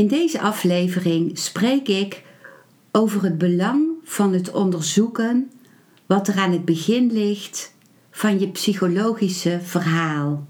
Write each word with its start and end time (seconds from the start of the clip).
In 0.00 0.08
deze 0.08 0.40
aflevering 0.40 1.38
spreek 1.38 1.88
ik 1.88 2.22
over 2.92 3.22
het 3.22 3.38
belang 3.38 3.88
van 4.04 4.32
het 4.32 4.52
onderzoeken 4.52 5.50
wat 6.06 6.28
er 6.28 6.38
aan 6.38 6.52
het 6.52 6.64
begin 6.64 7.12
ligt 7.12 7.74
van 8.10 8.38
je 8.38 8.48
psychologische 8.48 9.60
verhaal. 9.62 10.46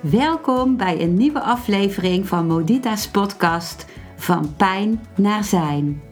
Welkom 0.00 0.76
bij 0.76 1.00
een 1.00 1.14
nieuwe 1.14 1.40
aflevering 1.40 2.28
van 2.28 2.46
Modita's 2.46 3.08
podcast 3.08 3.86
Van 4.16 4.54
Pijn 4.56 5.06
naar 5.16 5.44
Zijn. 5.44 6.11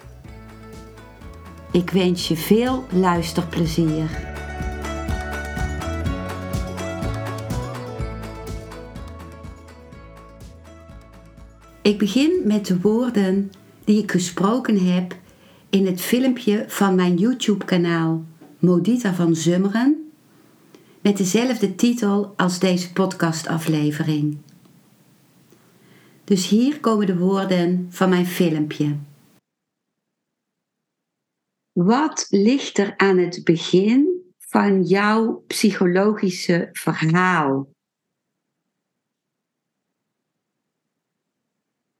Ik 1.71 1.89
wens 1.89 2.27
je 2.27 2.35
veel 2.35 2.85
luisterplezier. 2.89 4.29
Ik 11.81 11.97
begin 11.97 12.41
met 12.43 12.65
de 12.65 12.79
woorden 12.81 13.51
die 13.83 14.03
ik 14.03 14.11
gesproken 14.11 14.93
heb 14.93 15.15
in 15.69 15.85
het 15.85 16.01
filmpje 16.01 16.65
van 16.67 16.95
mijn 16.95 17.17
YouTube-kanaal 17.17 18.25
Modita 18.59 19.13
van 19.13 19.35
Zummeren, 19.35 20.11
met 21.01 21.17
dezelfde 21.17 21.75
titel 21.75 22.33
als 22.35 22.59
deze 22.59 22.93
podcastaflevering. 22.93 24.37
Dus 26.23 26.47
hier 26.47 26.79
komen 26.79 27.05
de 27.05 27.17
woorden 27.17 27.87
van 27.89 28.09
mijn 28.09 28.25
filmpje. 28.25 28.95
Wat 31.83 32.27
ligt 32.29 32.77
er 32.77 32.97
aan 32.97 33.17
het 33.17 33.43
begin 33.43 34.33
van 34.37 34.83
jouw 34.83 35.43
psychologische 35.47 36.69
verhaal? 36.71 37.73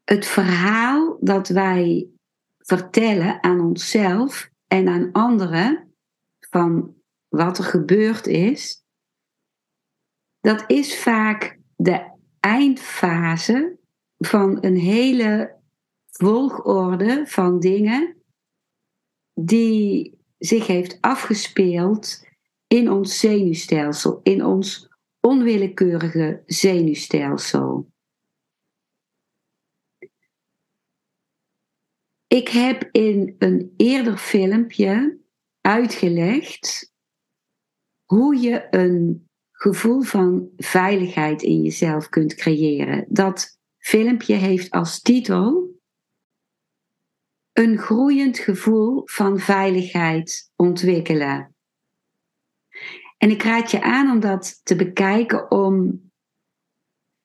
Het 0.04 0.26
verhaal 0.26 1.18
dat 1.22 1.48
wij 1.48 2.10
vertellen 2.58 3.44
aan 3.44 3.60
onszelf 3.60 4.50
en 4.68 4.88
aan 4.88 5.12
anderen 5.12 5.94
van 6.40 6.96
wat 7.28 7.58
er 7.58 7.64
gebeurd 7.64 8.28
is, 8.28 8.86
dat 10.40 10.64
is 10.68 11.02
vaak 11.02 11.60
de 11.76 12.18
eindfase 12.40 13.80
van 14.18 14.64
een 14.64 14.78
hele 14.78 15.60
volgorde 16.10 17.28
van 17.28 17.60
dingen 17.60 18.21
die 19.34 20.20
zich 20.38 20.68
heeft 20.68 20.98
afgespeeld 21.02 22.28
in 22.68 22.92
ons 22.92 23.20
zenuwstelsel, 23.20 24.20
in 24.24 24.46
ons 24.46 24.90
onwillekeurige 25.20 26.44
zenuwstelsel. 26.46 27.90
Ik 32.28 32.48
heb 32.48 32.90
in 32.92 33.36
een 33.38 33.74
eerder 33.78 34.18
filmpje 34.18 35.20
uitgelegd 35.62 36.94
hoe 38.04 38.36
je 38.36 38.68
een 38.70 39.30
gevoel 39.52 40.02
van 40.02 40.50
veiligheid 40.58 41.42
in 41.42 41.62
jezelf 41.62 42.10
kunt 42.10 42.36
creëren. 42.36 43.06
Dat 43.10 43.60
filmpje 43.78 44.36
heeft 44.36 44.72
als 44.72 45.02
titel 45.02 45.71
een 47.54 47.78
groeiend 47.78 48.40
gevoel 48.40 49.02
van 49.06 49.40
veiligheid 49.40 50.52
ontwikkelen. 50.56 51.56
En 53.18 53.30
ik 53.30 53.44
raad 53.44 53.72
je 53.72 53.82
aan 53.82 54.12
om 54.12 54.20
dat 54.20 54.60
te 54.64 54.76
bekijken 54.76 55.52
om 55.52 56.02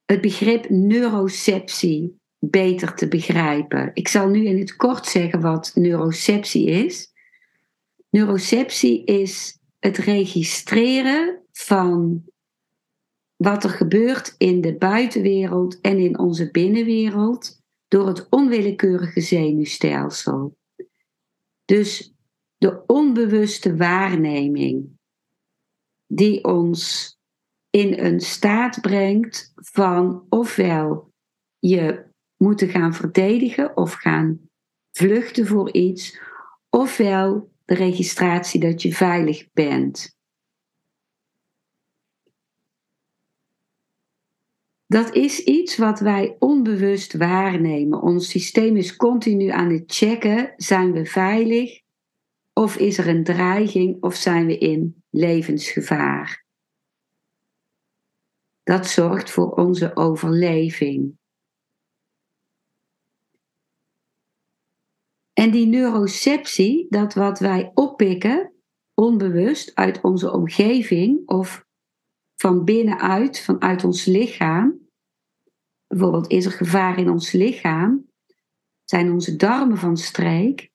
het 0.04 0.20
begrip 0.20 0.68
neuroceptie 0.68 2.20
beter 2.38 2.94
te 2.94 3.08
begrijpen. 3.08 3.90
Ik 3.94 4.08
zal 4.08 4.28
nu 4.28 4.44
in 4.44 4.58
het 4.58 4.76
kort 4.76 5.06
zeggen 5.06 5.40
wat 5.40 5.72
neuroceptie 5.74 6.66
is. 6.66 7.12
Neuroceptie 8.10 9.04
is 9.04 9.58
het 9.78 9.96
registreren 9.96 11.42
van 11.52 12.24
wat 13.36 13.64
er 13.64 13.70
gebeurt 13.70 14.34
in 14.38 14.60
de 14.60 14.76
buitenwereld 14.76 15.80
en 15.80 15.98
in 15.98 16.18
onze 16.18 16.50
binnenwereld 16.50 17.55
door 17.88 18.06
het 18.06 18.28
onwillekeurige 18.28 19.20
zenuwstelsel. 19.20 20.58
Dus 21.64 22.14
de 22.56 22.86
onbewuste 22.86 23.76
waarneming 23.76 24.98
die 26.06 26.44
ons 26.44 27.14
in 27.70 27.98
een 27.98 28.20
staat 28.20 28.80
brengt 28.80 29.52
van 29.54 30.26
ofwel 30.28 31.12
je 31.58 32.04
moeten 32.36 32.68
gaan 32.68 32.94
verdedigen 32.94 33.76
of 33.76 33.92
gaan 33.92 34.40
vluchten 34.90 35.46
voor 35.46 35.72
iets, 35.72 36.20
ofwel 36.70 37.52
de 37.64 37.74
registratie 37.74 38.60
dat 38.60 38.82
je 38.82 38.94
veilig 38.94 39.52
bent. 39.52 40.15
Dat 44.86 45.14
is 45.14 45.44
iets 45.44 45.76
wat 45.76 46.00
wij 46.00 46.36
onbewust 46.38 47.16
waarnemen. 47.16 48.02
Ons 48.02 48.30
systeem 48.30 48.76
is 48.76 48.96
continu 48.96 49.48
aan 49.48 49.70
het 49.70 49.84
checken: 49.86 50.52
zijn 50.56 50.92
we 50.92 51.06
veilig? 51.06 51.80
Of 52.52 52.76
is 52.76 52.98
er 52.98 53.08
een 53.08 53.24
dreiging? 53.24 54.02
Of 54.02 54.14
zijn 54.14 54.46
we 54.46 54.58
in 54.58 55.04
levensgevaar? 55.10 56.44
Dat 58.62 58.86
zorgt 58.86 59.30
voor 59.30 59.50
onze 59.50 59.96
overleving. 59.96 61.18
En 65.32 65.50
die 65.50 65.66
neuroceptie, 65.66 66.86
dat 66.88 67.14
wat 67.14 67.38
wij 67.38 67.70
oppikken, 67.74 68.52
onbewust 68.94 69.74
uit 69.74 70.00
onze 70.00 70.32
omgeving 70.32 71.28
of 71.28 71.65
van 72.36 72.64
binnenuit, 72.64 73.40
vanuit 73.40 73.84
ons 73.84 74.04
lichaam. 74.04 74.88
Bijvoorbeeld 75.86 76.30
is 76.30 76.44
er 76.44 76.52
gevaar 76.52 76.98
in 76.98 77.10
ons 77.10 77.32
lichaam, 77.32 78.10
zijn 78.84 79.12
onze 79.12 79.36
darmen 79.36 79.78
van 79.78 79.96
streek 79.96 80.70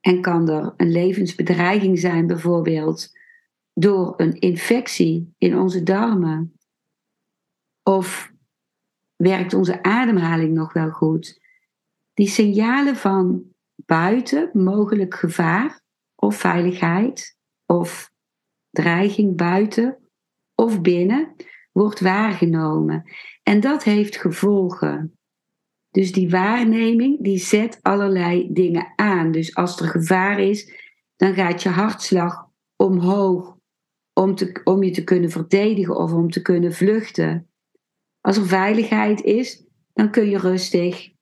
en 0.00 0.20
kan 0.20 0.48
er 0.48 0.74
een 0.76 0.90
levensbedreiging 0.90 1.98
zijn, 1.98 2.26
bijvoorbeeld 2.26 3.12
door 3.72 4.14
een 4.16 4.40
infectie 4.40 5.34
in 5.38 5.58
onze 5.58 5.82
darmen. 5.82 6.58
Of 7.82 8.32
werkt 9.16 9.54
onze 9.54 9.82
ademhaling 9.82 10.54
nog 10.54 10.72
wel 10.72 10.90
goed? 10.90 11.40
Die 12.14 12.28
signalen 12.28 12.96
van 12.96 13.42
buiten 13.74 14.50
mogelijk 14.52 15.14
gevaar 15.14 15.80
of 16.14 16.36
veiligheid 16.36 17.36
of 17.66 18.12
dreiging 18.70 19.36
buiten 19.36 20.03
of 20.54 20.80
binnen 20.80 21.34
wordt 21.72 22.00
waargenomen. 22.00 23.10
En 23.42 23.60
dat 23.60 23.84
heeft 23.84 24.16
gevolgen. 24.16 25.18
Dus 25.90 26.12
die 26.12 26.30
waarneming 26.30 27.22
die 27.22 27.38
zet 27.38 27.78
allerlei 27.82 28.48
dingen 28.52 28.92
aan. 28.96 29.30
Dus 29.30 29.54
als 29.54 29.80
er 29.80 29.88
gevaar 29.88 30.40
is, 30.40 30.72
dan 31.16 31.34
gaat 31.34 31.62
je 31.62 31.68
hartslag 31.68 32.46
omhoog 32.76 33.56
om, 34.12 34.34
te, 34.34 34.60
om 34.64 34.82
je 34.82 34.90
te 34.90 35.04
kunnen 35.04 35.30
verdedigen 35.30 35.96
of 35.96 36.12
om 36.12 36.30
te 36.30 36.42
kunnen 36.42 36.72
vluchten. 36.72 37.48
Als 38.20 38.36
er 38.36 38.46
veiligheid 38.46 39.22
is, 39.22 39.64
dan 39.92 40.10
kun 40.10 40.30
je 40.30 40.38
rustig 40.38 41.12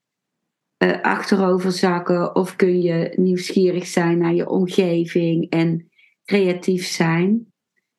uh, 0.78 1.00
achterover 1.00 1.72
zakken 1.72 2.34
of 2.34 2.56
kun 2.56 2.82
je 2.82 3.12
nieuwsgierig 3.16 3.86
zijn 3.86 4.18
naar 4.18 4.34
je 4.34 4.48
omgeving 4.48 5.50
en 5.50 5.90
creatief 6.24 6.86
zijn. 6.86 7.52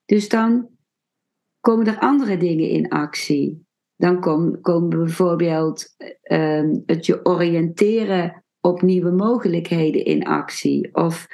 Dus 0.05 0.29
dan 0.29 0.69
komen 1.63 1.87
er 1.87 1.99
andere 1.99 2.37
dingen 2.37 2.69
in 2.69 2.89
actie. 2.89 3.65
Dan 3.95 4.19
kom, 4.19 4.61
komen 4.61 4.89
bijvoorbeeld 4.89 5.95
uh, 6.23 6.69
het 6.85 7.05
je 7.05 7.25
oriënteren 7.25 8.43
op 8.61 8.81
nieuwe 8.81 9.11
mogelijkheden 9.11 10.05
in 10.05 10.23
actie? 10.23 10.95
Of 10.95 11.27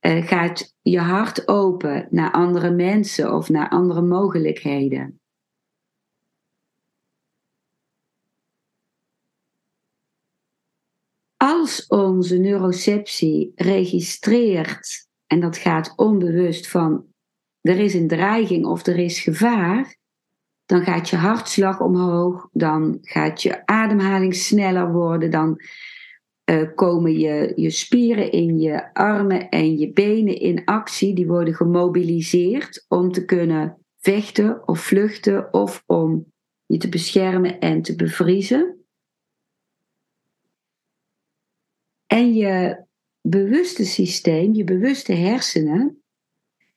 uh, 0.00 0.26
gaat 0.26 0.74
je 0.80 0.98
hart 0.98 1.48
open 1.48 2.06
naar 2.10 2.30
andere 2.30 2.70
mensen 2.70 3.34
of 3.34 3.48
naar 3.48 3.68
andere 3.68 4.02
mogelijkheden? 4.02 5.20
Als 11.36 11.86
onze 11.86 12.36
neuroceptie 12.36 13.52
registreert, 13.54 15.08
en 15.26 15.40
dat 15.40 15.56
gaat 15.56 15.92
onbewust 15.96 16.68
van 16.68 17.09
er 17.60 17.78
is 17.78 17.94
een 17.94 18.08
dreiging 18.08 18.66
of 18.66 18.86
er 18.86 18.98
is 18.98 19.20
gevaar, 19.20 19.98
dan 20.66 20.82
gaat 20.82 21.08
je 21.08 21.16
hartslag 21.16 21.80
omhoog, 21.80 22.48
dan 22.52 22.98
gaat 23.00 23.42
je 23.42 23.66
ademhaling 23.66 24.34
sneller 24.34 24.92
worden, 24.92 25.30
dan 25.30 25.60
uh, 26.50 26.74
komen 26.74 27.18
je, 27.18 27.52
je 27.56 27.70
spieren 27.70 28.32
in 28.32 28.58
je 28.58 28.94
armen 28.94 29.48
en 29.48 29.78
je 29.78 29.92
benen 29.92 30.40
in 30.40 30.64
actie, 30.64 31.14
die 31.14 31.26
worden 31.26 31.54
gemobiliseerd 31.54 32.84
om 32.88 33.12
te 33.12 33.24
kunnen 33.24 33.78
vechten 33.98 34.68
of 34.68 34.80
vluchten 34.80 35.52
of 35.52 35.82
om 35.86 36.32
je 36.66 36.76
te 36.76 36.88
beschermen 36.88 37.60
en 37.60 37.82
te 37.82 37.96
bevriezen. 37.96 38.84
En 42.06 42.34
je 42.34 42.84
bewuste 43.20 43.84
systeem, 43.84 44.54
je 44.54 44.64
bewuste 44.64 45.12
hersenen, 45.12 46.02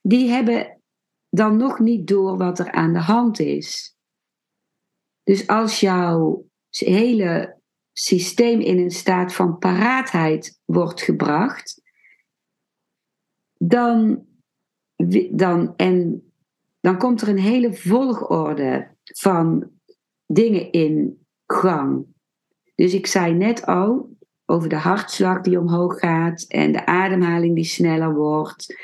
die 0.04 0.30
hebben 0.30 0.82
dan 1.30 1.58
nog 1.58 1.80
niet 1.80 2.08
door 2.08 2.38
wat 2.38 2.60
er 2.60 2.72
aan 2.72 2.94
de 2.94 3.00
hand 3.00 3.40
is. 3.40 3.98
Dus 5.24 5.48
als 5.48 5.80
jouw 5.80 6.46
hele 6.70 7.62
systeem 7.94 8.60
in 8.60 8.78
een 8.78 8.92
staat 8.92 9.34
van 9.34 9.58
paraatheid 9.58 10.62
wordt 10.66 11.02
gebracht, 11.02 11.82
dan, 13.54 14.26
dan, 15.32 15.76
en, 15.76 16.24
dan 16.80 16.98
komt 16.98 17.22
er 17.22 17.28
een 17.28 17.40
hele 17.40 17.74
volgorde 17.74 18.96
van 19.04 19.72
dingen 20.26 20.72
in 20.72 21.26
gang. 21.46 22.06
Dus 22.76 22.94
ik 22.94 23.08
zei 23.08 23.34
net 23.34 23.66
al 23.66 24.18
over 24.46 24.70
de 24.70 24.76
hartslag 24.76 25.42
die 25.42 25.60
omhoog 25.60 26.00
gaat 26.00 26.42
en 26.42 26.72
de 26.72 26.86
ademhaling 26.86 27.56
die 27.56 27.64
sneller 27.64 28.14
wordt. 28.14 28.76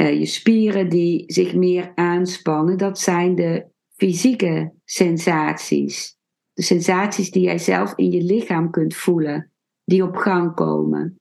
Uh, 0.00 0.18
je 0.18 0.26
spieren 0.26 0.88
die 0.88 1.24
zich 1.26 1.54
meer 1.54 1.92
aanspannen, 1.94 2.78
dat 2.78 2.98
zijn 2.98 3.34
de 3.34 3.66
fysieke 3.96 4.72
sensaties. 4.84 6.16
De 6.52 6.62
sensaties 6.62 7.30
die 7.30 7.42
jij 7.42 7.58
zelf 7.58 7.92
in 7.96 8.10
je 8.10 8.22
lichaam 8.22 8.70
kunt 8.70 8.94
voelen, 8.94 9.50
die 9.84 10.02
op 10.02 10.16
gang 10.16 10.54
komen. 10.54 11.20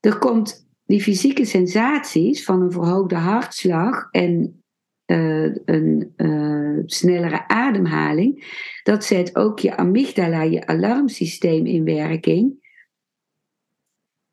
Er 0.00 0.18
komt 0.18 0.68
die 0.84 1.02
fysieke 1.02 1.44
sensaties 1.44 2.44
van 2.44 2.62
een 2.62 2.72
verhoogde 2.72 3.14
hartslag 3.14 4.08
en 4.10 4.62
uh, 5.06 5.54
een 5.64 6.12
uh, 6.16 6.82
snellere 6.86 7.48
ademhaling, 7.48 8.62
dat 8.82 9.04
zet 9.04 9.36
ook 9.36 9.58
je 9.58 9.76
amygdala, 9.76 10.42
je 10.42 10.66
alarmsysteem 10.66 11.66
in 11.66 11.84
werking. 11.84 12.63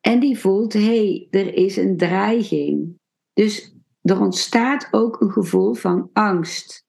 En 0.02 0.20
die 0.20 0.40
voelt, 0.40 0.74
hé, 0.74 0.80
hey, 0.80 1.28
er 1.30 1.54
is 1.54 1.78
een 1.78 1.98
dreiging. 1.98 3.00
Dus 3.34 3.76
er 4.02 4.20
ontstaat 4.20 4.88
ook 4.92 5.22
een 5.22 5.32
gevoel 5.32 5.74
van 5.74 6.10
angst 6.14 6.86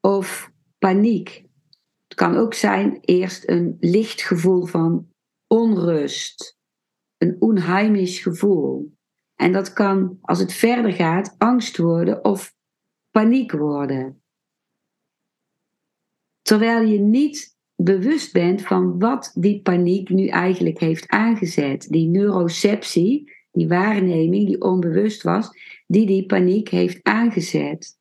of 0.00 0.52
paniek. 0.78 1.44
Het 2.06 2.14
kan 2.14 2.36
ook 2.36 2.54
zijn 2.54 2.98
eerst 3.00 3.48
een 3.48 3.76
licht 3.80 4.22
gevoel 4.22 4.66
van 4.66 5.08
onrust, 5.46 6.58
een 7.18 7.36
onheimisch 7.38 8.18
gevoel. 8.18 8.92
En 9.34 9.52
dat 9.52 9.72
kan, 9.72 10.18
als 10.20 10.38
het 10.38 10.52
verder 10.52 10.92
gaat, 10.92 11.34
angst 11.38 11.76
worden 11.76 12.24
of 12.24 12.54
paniek 13.10 13.52
worden. 13.52 14.22
Terwijl 16.42 16.86
je 16.88 16.98
niet 16.98 17.53
bewust 17.76 18.32
bent 18.32 18.62
van 18.62 18.98
wat 18.98 19.32
die 19.34 19.62
paniek 19.62 20.08
nu 20.08 20.26
eigenlijk 20.26 20.78
heeft 20.78 21.08
aangezet. 21.08 21.88
Die 21.88 22.08
neuroceptie, 22.08 23.32
die 23.52 23.68
waarneming 23.68 24.46
die 24.46 24.60
onbewust 24.60 25.22
was, 25.22 25.50
die 25.86 26.06
die 26.06 26.26
paniek 26.26 26.68
heeft 26.68 26.98
aangezet. 27.02 27.98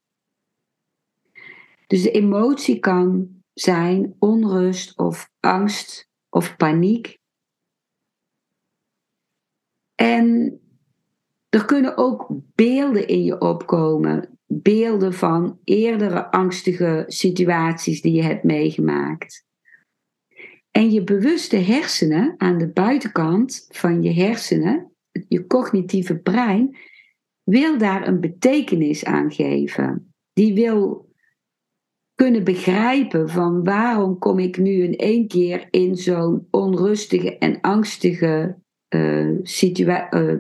Dus 1.88 2.02
de 2.02 2.12
emotie 2.12 2.80
kan 2.80 3.30
zijn 3.54 4.16
onrust 4.20 4.98
of 4.98 5.32
angst 5.40 6.10
of 6.30 6.56
paniek. 6.58 7.20
En 9.96 10.58
er 11.50 11.66
kunnen 11.66 11.98
ook 11.98 12.28
beelden 12.56 13.08
in 13.08 13.24
je 13.24 13.40
opkomen. 13.40 14.38
Beelden 14.46 15.14
van 15.14 15.60
eerdere 15.64 16.32
angstige 16.32 17.04
situaties 17.08 18.02
die 18.02 18.14
je 18.14 18.24
hebt 18.24 18.44
meegemaakt. 18.44 19.46
En 20.74 20.92
je 20.92 21.04
bewuste 21.04 21.56
hersenen 21.56 22.36
aan 22.38 22.58
de 22.58 22.68
buitenkant 22.68 23.66
van 23.70 24.02
je 24.02 24.14
hersenen, 24.14 24.92
je 25.28 25.48
cognitieve 25.48 26.18
brein, 26.18 26.78
wil 27.44 27.78
daar 27.78 28.08
een 28.08 28.20
betekenis 28.20 29.06
aan 29.06 29.32
geven. 29.32 30.14
Die 30.34 30.54
wil 30.54 31.12
kunnen 32.16 32.44
begrijpen 32.44 33.30
van 33.30 33.64
waarom 33.64 34.20
kom 34.20 34.40
ik 34.40 34.58
nu 34.58 34.84
in 34.84 34.96
één 34.96 35.28
keer 35.28 35.68
in 35.70 35.96
zo'n 35.96 36.48
onrustige 36.52 37.38
en 37.38 37.62
angstige 37.62 38.62
uh, 38.90 40.40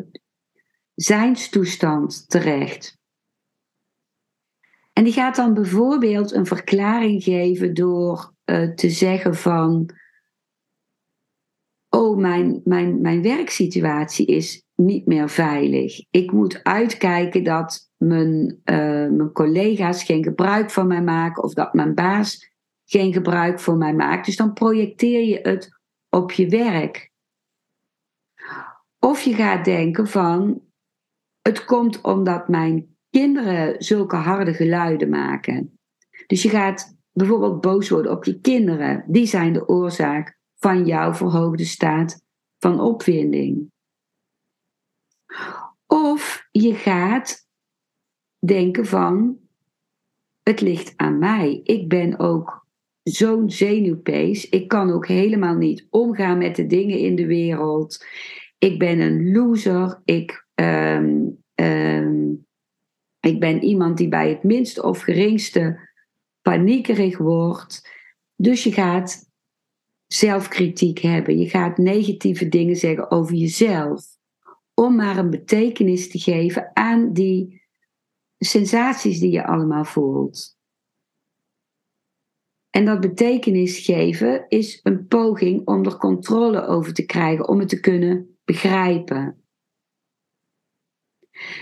zijnstoestand 0.96 2.30
terecht. 2.30 2.98
En 4.94 5.04
die 5.04 5.14
gaat 5.14 5.36
dan 5.36 5.54
bijvoorbeeld 5.54 6.32
een 6.32 6.46
verklaring 6.46 7.24
geven 7.24 7.74
door 7.74 8.34
uh, 8.46 8.70
te 8.70 8.90
zeggen 8.90 9.36
van, 9.36 9.90
oh 11.96 12.18
mijn, 12.18 12.62
mijn, 12.64 13.02
mijn 13.02 13.22
werksituatie 13.22 14.26
is 14.26 14.64
niet 14.76 15.06
meer 15.06 15.30
veilig. 15.30 16.06
Ik 16.10 16.32
moet 16.32 16.64
uitkijken 16.64 17.44
dat 17.44 17.92
mijn, 17.98 18.62
uh, 18.66 19.10
mijn 19.10 19.32
collega's 19.32 20.04
geen 20.04 20.24
gebruik 20.24 20.72
van 20.72 20.88
mij 20.88 21.02
maken 21.02 21.44
of 21.44 21.54
dat 21.54 21.74
mijn 21.74 21.94
baas 21.94 22.52
geen 22.86 23.14
gebruik 23.14 23.60
van 23.60 23.78
mij 23.78 23.94
maakt. 23.94 24.26
Dus 24.26 24.36
dan 24.36 24.54
projecteer 24.54 25.24
je 25.24 25.40
het 25.42 25.80
op 26.10 26.32
je 26.32 26.50
werk. 26.50 27.12
Of 29.00 29.22
je 29.22 29.34
gaat 29.34 29.66
denken 29.66 30.08
van 30.08 30.62
het 31.42 31.66
komt 31.66 32.02
omdat 32.02 32.48
mijn 32.48 32.98
kinderen 33.10 33.84
zulke 33.84 34.16
harde 34.16 34.54
geluiden 34.54 35.10
maken. 35.10 35.80
Dus 36.28 36.42
je 36.42 36.50
gaat 36.50 36.98
bijvoorbeeld 37.12 37.62
boos 37.62 37.90
worden 37.90 38.12
op 38.12 38.24
je 38.24 38.40
kinderen. 38.40 39.04
Die 39.08 39.26
zijn 39.26 39.54
de 39.54 39.68
oorzaak 39.68 40.42
van 40.64 40.86
jouw 40.86 41.14
verhoogde 41.14 41.66
staat 41.66 42.24
van 42.60 42.80
opwinding. 42.80 43.72
Of 45.88 46.48
je 46.52 46.74
gaat 46.74 47.48
denken 48.40 48.86
van, 48.86 49.38
het 50.44 50.62
ligt 50.62 50.94
aan 50.96 51.18
mij. 51.20 51.62
Ik 51.64 51.90
ben 51.90 52.20
ook 52.20 52.68
zo'n 53.04 53.50
zenuwpees. 53.50 54.50
Ik 54.50 54.68
kan 54.68 54.92
ook 54.92 55.08
helemaal 55.08 55.56
niet 55.56 55.88
omgaan 55.90 56.38
met 56.38 56.56
de 56.56 56.66
dingen 56.66 56.98
in 56.98 57.16
de 57.16 57.26
wereld. 57.26 58.06
Ik 58.58 58.80
ben 58.80 59.00
een 59.00 59.32
loser. 59.32 60.02
Ik, 60.06 60.48
ehm, 60.54 61.30
ehm, 61.56 62.32
ik 63.20 63.40
ben 63.40 63.64
iemand 63.64 63.98
die 63.98 64.10
bij 64.10 64.30
het 64.30 64.44
minste 64.44 64.84
of 64.84 65.02
geringste 65.02 65.90
paniekerig 66.42 67.18
wordt. 67.18 67.90
Dus 68.36 68.64
je 68.64 68.72
gaat 68.72 69.32
zelfkritiek 70.14 71.00
hebben. 71.00 71.38
Je 71.38 71.50
gaat 71.50 71.78
negatieve 71.78 72.50
dingen 72.50 72.76
zeggen 72.76 73.12
over 73.12 73.36
jezelf. 73.36 74.06
Om 74.74 74.96
maar 74.96 75.18
een 75.18 75.30
betekenis 75.30 76.10
te 76.10 76.20
geven 76.20 76.72
aan 76.74 77.14
die 77.14 77.62
sensaties 78.38 79.20
die 79.20 79.32
je 79.32 79.46
allemaal 79.46 79.86
voelt. 79.86 80.58
En 82.70 82.86
dat 82.86 83.00
betekenis 83.00 83.80
geven 83.80 84.46
is 84.48 84.80
een 84.84 85.08
poging 85.08 85.68
om 85.68 85.86
er 85.86 85.98
controle 85.98 86.66
over 86.66 86.94
te 86.94 87.06
krijgen, 87.06 87.48
om 87.48 87.60
het 87.60 87.70
te 87.70 87.80
kunnen 87.80 88.38
begrijpen. 88.46 89.44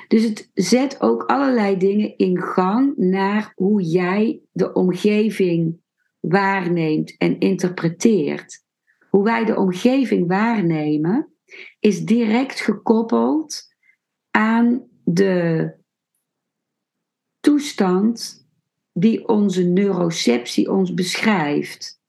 Dus 0.08 0.24
het 0.24 0.50
zet 0.54 1.02
ook 1.02 1.24
allerlei 1.24 1.78
dingen 1.78 2.18
in 2.18 2.42
gang 2.42 2.98
naar 2.98 3.52
hoe 3.56 3.82
jij 3.82 4.42
de 4.52 4.74
omgeving 4.74 5.80
waarneemt 6.22 7.18
en 7.18 7.40
interpreteert. 7.40 8.64
Hoe 9.10 9.24
wij 9.24 9.46
de 9.46 9.56
omgeving 9.56 10.28
waarnemen 10.28 11.34
is 11.80 12.06
direct 12.06 12.60
gekoppeld 12.60 13.74
aan 14.32 14.88
de 15.04 15.72
toestand 17.40 18.48
die 18.94 19.28
onze 19.28 19.64
neuroceptie 19.64 20.72
ons 20.72 20.94
beschrijft. 20.94 22.00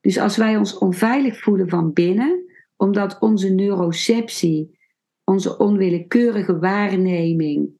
Dus 0.00 0.18
als 0.18 0.36
wij 0.36 0.56
ons 0.56 0.78
onveilig 0.78 1.40
voelen 1.40 1.68
van 1.68 1.92
binnen, 1.92 2.52
omdat 2.76 3.18
onze 3.18 3.48
neuroceptie, 3.48 4.78
onze 5.24 5.58
onwillekeurige 5.58 6.58
waarneming, 6.58 7.70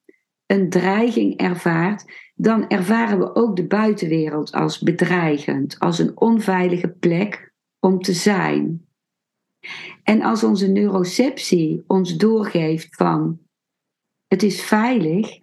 een 0.46 0.70
dreiging 0.70 1.36
ervaart, 1.36 2.04
dan 2.34 2.68
ervaren 2.68 3.18
we 3.18 3.34
ook 3.34 3.56
de 3.56 3.66
buitenwereld 3.66 4.52
als 4.52 4.78
bedreigend, 4.78 5.78
als 5.78 5.98
een 5.98 6.20
onveilige 6.20 6.88
plek 6.88 7.52
om 7.80 8.00
te 8.00 8.12
zijn. 8.12 8.88
En 10.02 10.22
als 10.22 10.44
onze 10.44 10.66
neuroceptie 10.66 11.84
ons 11.86 12.16
doorgeeft 12.16 12.96
van 12.96 13.40
het 14.26 14.42
is 14.42 14.62
veilig, 14.62 15.40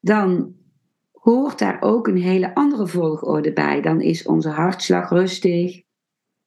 dan 0.00 0.56
hoort 1.12 1.58
daar 1.58 1.82
ook 1.82 2.06
een 2.06 2.22
hele 2.22 2.54
andere 2.54 2.86
volgorde 2.86 3.52
bij. 3.52 3.80
Dan 3.80 4.00
is 4.00 4.26
onze 4.26 4.48
hartslag 4.48 5.10
rustig, 5.10 5.82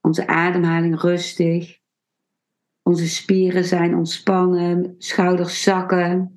onze 0.01 0.27
ademhaling 0.27 1.01
rustig, 1.01 1.80
onze 2.84 3.08
spieren 3.08 3.63
zijn 3.63 3.96
ontspannen, 3.96 4.96
schouders 4.98 5.63
zakken, 5.63 6.37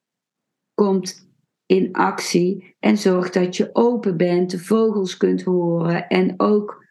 komt 0.74 1.32
in 1.66 1.94
actie 1.94 2.76
en 2.80 2.98
zorgt 2.98 3.34
dat 3.34 3.58
je 3.58 3.76
open 3.76 4.18
bent, 4.18 4.52
de 4.52 4.60
vogels 4.60 5.18
kunt 5.18 5.44
horen 5.44 6.08
en 6.08 6.40
ook 6.40 6.86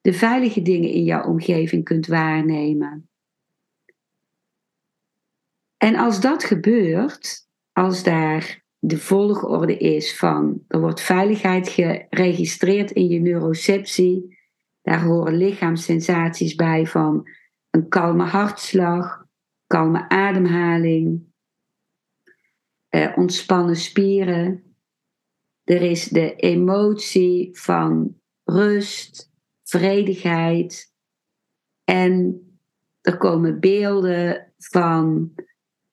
de 0.00 0.12
veilige 0.12 0.62
dingen 0.62 0.90
in 0.90 1.04
jouw 1.04 1.24
omgeving 1.24 1.84
kunt 1.84 2.06
waarnemen. 2.06 3.10
En 5.76 5.96
als 5.96 6.20
dat 6.20 6.44
gebeurt, 6.44 7.48
als 7.72 8.02
daar 8.02 8.66
de 8.78 8.98
volgorde 8.98 9.76
is 9.76 10.16
van 10.16 10.64
er 10.68 10.80
wordt 10.80 11.00
veiligheid 11.00 11.68
geregistreerd 11.68 12.90
in 12.90 13.08
je 13.08 13.20
neuroceptie, 13.20 14.38
daar 14.82 15.02
horen 15.02 15.36
lichaamssensaties 15.36 16.54
bij 16.54 16.86
van 16.86 17.28
een 17.70 17.88
kalme 17.88 18.24
hartslag, 18.24 19.26
kalme 19.66 20.08
ademhaling, 20.08 21.26
eh, 22.88 23.12
ontspannen 23.16 23.76
spieren. 23.76 24.62
Er 25.64 25.82
is 25.82 26.04
de 26.04 26.34
emotie 26.34 27.48
van 27.52 28.16
rust, 28.44 29.32
vredigheid. 29.62 30.92
En 31.84 32.42
er 33.00 33.16
komen 33.16 33.60
beelden 33.60 34.52
van 34.58 35.32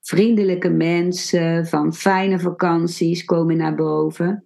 vriendelijke 0.07 0.69
mensen, 0.69 1.65
van 1.65 1.93
fijne 1.93 2.39
vakanties 2.39 3.25
komen 3.25 3.57
naar 3.57 3.75
boven. 3.75 4.45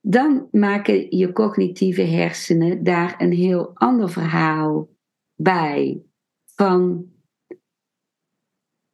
Dan 0.00 0.48
maken 0.50 1.16
je 1.16 1.32
cognitieve 1.32 2.02
hersenen 2.02 2.84
daar 2.84 3.14
een 3.18 3.32
heel 3.32 3.70
ander 3.74 4.10
verhaal 4.10 4.88
bij. 5.34 6.02
Van, 6.44 7.06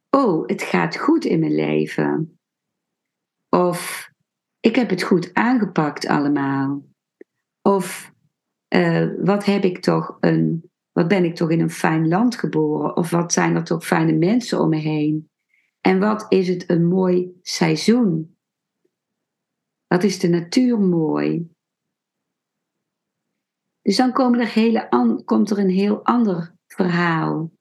oh, 0.09 0.47
het 0.47 0.61
gaat 0.61 0.97
goed 0.97 1.25
in 1.25 1.39
mijn 1.39 1.55
leven. 1.55 2.39
Of 3.49 4.09
ik 4.59 4.75
heb 4.75 4.89
het 4.89 5.03
goed 5.03 5.33
aangepakt 5.33 6.07
allemaal. 6.07 6.83
Of 7.61 8.13
uh, 8.75 9.07
wat 9.23 9.45
heb 9.45 9.63
ik 9.63 9.81
toch 9.81 10.17
een, 10.19 10.71
wat 10.91 11.07
ben 11.07 11.23
ik 11.23 11.35
toch 11.35 11.49
in 11.49 11.59
een 11.59 11.69
fijn 11.69 12.07
land 12.07 12.35
geboren? 12.35 12.95
Of 12.95 13.09
wat 13.09 13.33
zijn 13.33 13.55
er 13.55 13.63
toch 13.63 13.85
fijne 13.85 14.13
mensen 14.13 14.59
om 14.59 14.69
me 14.69 14.77
heen? 14.77 15.30
En 15.81 15.99
wat 15.99 16.25
is 16.29 16.47
het 16.47 16.69
een 16.69 16.87
mooi 16.87 17.39
seizoen? 17.41 18.37
Wat 19.87 20.03
is 20.03 20.19
de 20.19 20.27
natuur 20.27 20.79
mooi? 20.79 21.55
Dus 23.81 23.97
dan 23.97 24.13
komen 24.13 24.39
hele 24.47 24.89
komt 25.25 25.49
er 25.49 25.57
een 25.57 25.69
heel 25.69 26.05
ander 26.05 26.55
verhaal. 26.67 27.51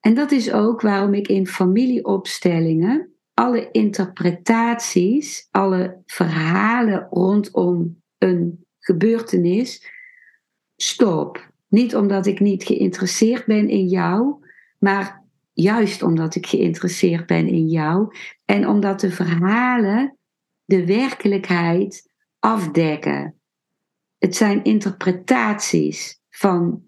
En 0.00 0.14
dat 0.14 0.30
is 0.30 0.52
ook 0.52 0.80
waarom 0.80 1.14
ik 1.14 1.28
in 1.28 1.46
familieopstellingen 1.46 3.14
alle 3.34 3.70
interpretaties, 3.70 5.48
alle 5.50 6.02
verhalen 6.06 7.06
rondom 7.10 8.02
een 8.18 8.66
gebeurtenis 8.78 9.92
stop. 10.76 11.49
Niet 11.70 11.96
omdat 11.96 12.26
ik 12.26 12.40
niet 12.40 12.64
geïnteresseerd 12.64 13.46
ben 13.46 13.68
in 13.68 13.86
jou, 13.86 14.44
maar 14.78 15.24
juist 15.52 16.02
omdat 16.02 16.34
ik 16.34 16.46
geïnteresseerd 16.46 17.26
ben 17.26 17.48
in 17.48 17.66
jou 17.68 18.14
en 18.44 18.68
omdat 18.68 19.00
de 19.00 19.10
verhalen 19.10 20.16
de 20.64 20.86
werkelijkheid 20.86 22.10
afdekken. 22.38 23.34
Het 24.18 24.36
zijn 24.36 24.64
interpretaties 24.64 26.20
van 26.30 26.82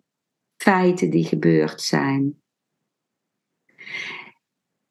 feiten 0.56 1.10
die 1.10 1.24
gebeurd 1.24 1.80
zijn. 1.80 2.40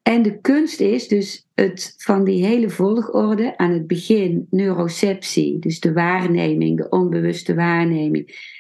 En 0.02 0.22
de 0.22 0.42
kunst 0.42 0.80
is 0.80 1.08
dus 1.08 1.48
het 1.54 1.94
van 1.98 2.24
die 2.24 2.46
hele 2.46 2.70
volgorde 2.70 3.58
aan 3.58 3.72
het 3.72 3.88
begin 3.88 4.48
neuroceptie, 4.50 5.60
dus 5.60 5.80
de 5.80 5.94
waarneming, 5.94 6.78
de 6.78 6.90
onbewuste 6.90 7.56
waarneming. 7.56 8.51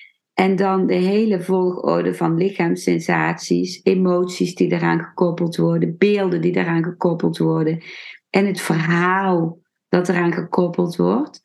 En 0.41 0.55
dan 0.55 0.87
de 0.87 0.93
hele 0.93 1.41
volgorde 1.41 2.15
van 2.15 2.37
lichaamssensaties, 2.37 3.79
emoties 3.83 4.55
die 4.55 4.71
eraan 4.71 5.03
gekoppeld 5.03 5.55
worden, 5.55 5.97
beelden 5.97 6.41
die 6.41 6.55
eraan 6.55 6.83
gekoppeld 6.83 7.37
worden 7.37 7.83
en 8.29 8.45
het 8.45 8.61
verhaal 8.61 9.59
dat 9.89 10.09
eraan 10.09 10.33
gekoppeld 10.33 10.95
wordt. 10.95 11.41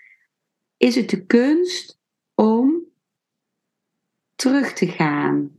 Is 0.77 0.95
het 0.95 1.11
de 1.11 1.27
kunst 1.27 2.01
om 2.35 2.85
terug 4.35 4.73
te 4.73 4.87
gaan, 4.87 5.51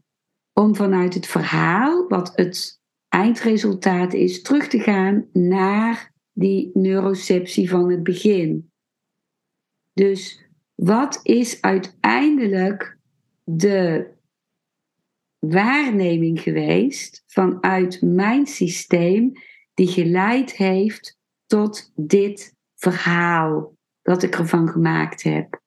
om 0.54 0.76
vanuit 0.76 1.14
het 1.14 1.28
verhaal, 1.28 2.08
wat 2.08 2.32
het 2.36 2.82
eindresultaat 3.08 4.14
is 4.14 4.42
terug 4.42 4.68
te 4.68 4.80
gaan 4.80 5.28
naar 5.34 6.14
die 6.34 6.70
neuroceptie 6.74 7.70
van 7.70 7.92
het 7.92 8.04
begin. 8.04 8.72
Dus 9.94 10.46
wat 10.76 11.20
is 11.24 11.62
uiteindelijk 11.62 12.97
de 13.50 14.12
waarneming 15.40 16.42
geweest 16.42 17.24
vanuit 17.28 18.02
mijn 18.02 18.46
systeem 18.46 19.32
die 19.74 19.88
geleid 19.88 20.56
heeft 20.56 21.18
tot 21.46 21.92
dit 21.96 22.56
verhaal 22.76 23.76
dat 24.02 24.24
ik 24.24 24.36
ervan 24.36 24.68
gemaakt 24.68 25.24
heb? 25.24 25.62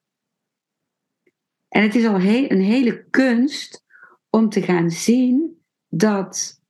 En 1.68 1.82
het 1.82 1.94
is 1.94 2.06
al 2.06 2.14
een 2.14 2.60
hele 2.60 3.04
kunst 3.10 3.84
om 4.30 4.48
te 4.48 4.62
gaan 4.62 4.90
zien 4.90 5.62
dat 5.88 6.60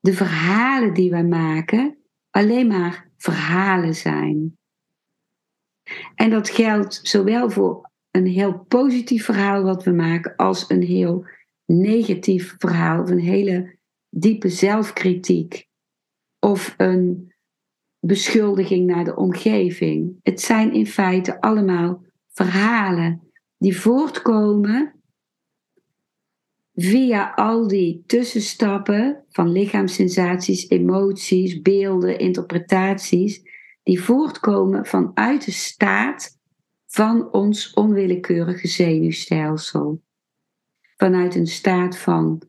de 0.00 0.12
verhalen 0.12 0.94
die 0.94 1.10
wij 1.10 1.24
maken 1.24 1.98
alleen 2.30 2.66
maar 2.66 3.10
verhalen 3.16 3.94
zijn. 3.94 4.58
En 6.14 6.30
dat 6.30 6.50
geldt 6.50 7.00
zowel 7.02 7.50
voor 7.50 7.89
een 8.10 8.26
heel 8.26 8.64
positief 8.68 9.24
verhaal 9.24 9.62
wat 9.62 9.84
we 9.84 9.90
maken, 9.90 10.36
als 10.36 10.70
een 10.70 10.82
heel 10.82 11.26
negatief 11.66 12.54
verhaal, 12.58 13.02
of 13.02 13.10
een 13.10 13.20
hele 13.20 13.76
diepe 14.08 14.48
zelfkritiek, 14.48 15.68
of 16.38 16.74
een 16.76 17.32
beschuldiging 18.00 18.86
naar 18.86 19.04
de 19.04 19.16
omgeving. 19.16 20.18
Het 20.22 20.40
zijn 20.40 20.72
in 20.72 20.86
feite 20.86 21.40
allemaal 21.40 22.02
verhalen 22.28 23.22
die 23.58 23.80
voortkomen 23.80 24.94
via 26.74 27.32
al 27.34 27.68
die 27.68 28.02
tussenstappen 28.06 29.24
van 29.28 29.52
lichaamssensaties, 29.52 30.68
emoties, 30.68 31.60
beelden, 31.60 32.18
interpretaties, 32.18 33.42
die 33.82 34.02
voortkomen 34.02 34.86
vanuit 34.86 35.44
de 35.44 35.50
staat 35.50 36.39
van 36.90 37.32
ons 37.32 37.72
onwillekeurige 37.72 38.68
zenuwstelsel. 38.68 40.02
Vanuit 40.96 41.34
een 41.34 41.46
staat 41.46 41.98
van 41.98 42.42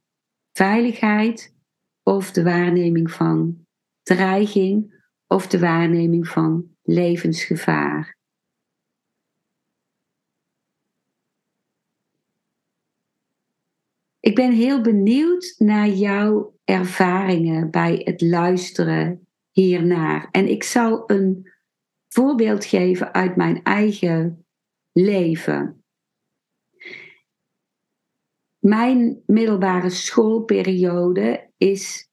veiligheid 0.52 1.56
of 2.04 2.32
de 2.32 2.44
waarneming 2.44 3.12
van 3.12 3.66
dreiging 4.04 5.04
of 5.28 5.48
de 5.48 5.60
waarneming 5.60 6.28
van 6.28 6.76
levensgevaar. 6.82 8.18
Ik 14.20 14.36
ben 14.36 14.52
heel 14.52 14.82
benieuwd 14.82 15.56
naar 15.58 15.88
jouw 15.88 16.60
ervaringen 16.64 17.72
bij 17.72 18.02
het 18.04 18.22
luisteren 18.22 19.28
hiernaar. 19.52 20.28
En 20.32 20.48
ik 20.48 20.64
zal 20.64 21.04
een 21.10 21.51
voorbeeld 22.14 22.66
geven 22.66 23.14
uit 23.14 23.36
mijn 23.36 23.64
eigen 23.64 24.46
leven. 24.92 25.82
mijn 28.62 29.24
middelbare 29.26 29.90
schoolperiode 29.90 31.52
is 31.58 32.10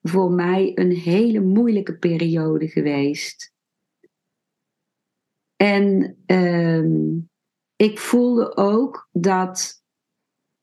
voor 0.00 0.30
mij 0.30 0.72
een 0.74 0.92
hele 0.92 1.40
moeilijke 1.40 1.98
periode 1.98 2.68
geweest. 2.68 3.52
En 5.56 6.18
ehm, 6.26 7.18
ik 7.76 7.98
voelde 7.98 8.56
ook 8.56 9.08
dat 9.12 9.82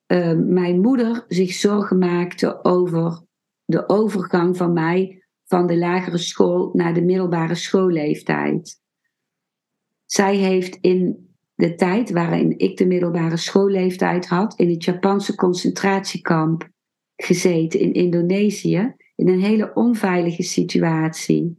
ehm, 0.06 0.54
mijn 0.54 0.82
moeder 0.82 1.26
zich 1.28 1.54
zorgen 1.54 1.98
maakte 1.98 2.64
over 2.64 3.24
de 3.66 3.90
overgang 3.90 4.58
van 4.58 4.74
mij 4.74 5.25
van 5.56 5.68
de 5.68 5.78
lagere 5.78 6.18
school 6.18 6.70
naar 6.74 6.94
de 6.94 7.02
middelbare 7.02 7.56
schoolleeftijd. 7.56 8.82
Zij 10.06 10.36
heeft 10.36 10.78
in 10.82 11.30
de 11.54 11.76
tijd 11.76 12.12
waarin 12.12 12.60
ik 12.60 12.78
de 12.78 12.86
middelbare 12.86 13.38
schoolleeftijd 13.38 14.28
had, 14.28 14.60
in 14.60 14.70
het 14.70 14.84
Japanse 14.84 15.36
concentratiekamp 15.36 16.70
gezeten 17.16 17.80
in 17.80 17.94
Indonesië, 17.94 18.96
in 19.16 19.28
een 19.28 19.42
hele 19.42 19.74
onveilige 19.74 20.44
situatie. 20.44 21.58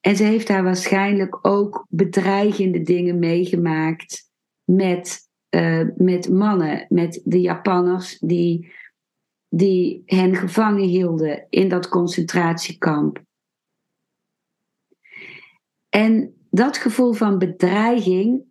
En 0.00 0.16
ze 0.16 0.24
heeft 0.24 0.46
daar 0.46 0.64
waarschijnlijk 0.64 1.38
ook 1.46 1.86
bedreigende 1.88 2.82
dingen 2.82 3.18
meegemaakt 3.18 4.30
met, 4.64 5.28
uh, 5.50 5.86
met 5.96 6.28
mannen, 6.28 6.86
met 6.88 7.20
de 7.24 7.40
Japanners 7.40 8.18
die, 8.18 8.72
die 9.54 10.02
hen 10.06 10.36
gevangen 10.36 10.88
hielden 10.88 11.46
in 11.50 11.68
dat 11.68 11.88
concentratiekamp. 11.88 13.22
En 15.88 16.34
dat 16.50 16.76
gevoel 16.76 17.12
van 17.12 17.38
bedreiging 17.38 18.44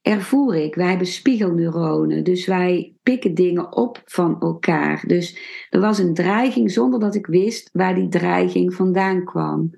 ervoer 0.00 0.54
ik. 0.54 0.74
Wij 0.74 0.88
hebben 0.88 1.06
spiegelneuronen, 1.06 2.24
dus 2.24 2.46
wij 2.46 2.94
pikken 3.02 3.34
dingen 3.34 3.76
op 3.76 4.02
van 4.04 4.40
elkaar. 4.40 5.04
Dus 5.06 5.38
er 5.70 5.80
was 5.80 5.98
een 5.98 6.14
dreiging 6.14 6.70
zonder 6.70 7.00
dat 7.00 7.14
ik 7.14 7.26
wist 7.26 7.70
waar 7.72 7.94
die 7.94 8.08
dreiging 8.08 8.74
vandaan 8.74 9.24
kwam. 9.24 9.70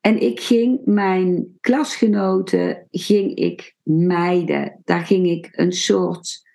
En 0.00 0.22
ik 0.22 0.40
ging 0.40 0.80
mijn 0.84 1.56
klasgenoten 1.60 2.86
ging 2.90 3.34
ik 3.34 3.76
mijden. 3.82 4.80
Daar 4.84 5.06
ging 5.06 5.26
ik 5.26 5.48
een 5.52 5.72
soort. 5.72 6.47